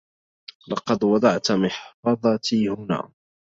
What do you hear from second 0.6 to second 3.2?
لقد وضعت محفظتي هنا.